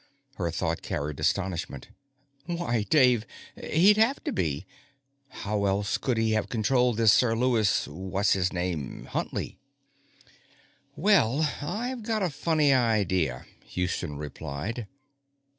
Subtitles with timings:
[0.37, 1.89] _Her thought carried astonishment.
[2.47, 3.23] Why, Dave
[3.55, 4.65] he'd have to be!
[5.29, 9.59] How else could he have controlled this Sir Lewis whatsisname Huntley?
[10.95, 14.87] Well I've got a funny idea, Houston replied.